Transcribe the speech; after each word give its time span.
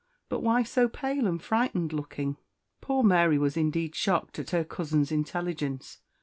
But 0.29 0.39
why 0.39 0.63
so 0.63 0.89
pale 0.89 1.27
and 1.27 1.39
frightened 1.39 1.93
looking?" 1.93 2.37
Poor 2.81 3.03
Mary 3.03 3.37
was 3.37 3.55
indeed 3.55 3.93
shocked 3.93 4.39
at 4.39 4.49
her 4.49 4.63
cousin's 4.63 5.11
intelligence. 5.11 5.99